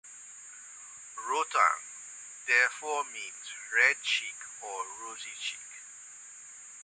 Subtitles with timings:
[1.27, 1.81] "Rotwang"
[2.47, 3.37] therefore means
[3.71, 5.73] "red-cheek" or "rosy-cheek".